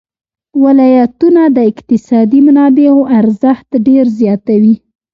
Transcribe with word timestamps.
ولایتونه 0.63 1.41
د 1.55 1.57
اقتصادي 1.71 2.39
منابعو 2.47 3.01
ارزښت 3.19 3.67
ډېر 3.87 4.05
زیاتوي. 4.19 4.75